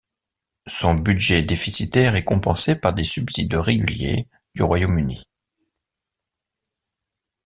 Son 0.65 0.95
budget 0.95 1.43
déficitaire 1.43 2.15
est 2.15 2.23
compensé 2.23 2.75
par 2.75 2.95
des 2.95 3.03
subsides 3.03 3.53
réguliers 3.53 4.27
du 4.55 4.63
Royaume-Uni. 4.63 5.27